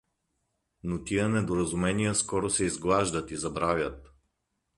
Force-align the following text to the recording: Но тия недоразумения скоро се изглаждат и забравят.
Но 0.83 1.03
тия 1.03 1.29
недоразумения 1.29 2.15
скоро 2.15 2.49
се 2.49 2.65
изглаждат 2.65 3.31
и 3.31 3.35
забравят. 3.37 4.07